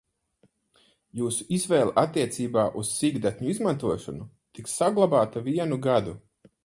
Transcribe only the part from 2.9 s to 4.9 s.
sīkdatņu izmantošanu tiks